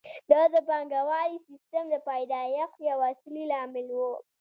دا 0.31 0.41
د 0.53 0.55
پانګوالي 0.67 1.37
سیسټم 1.47 1.83
د 1.89 1.95
پیدایښت 2.07 2.77
یو 2.89 2.99
اصلي 3.11 3.43
لامل 3.51 3.87
وو 3.97 4.11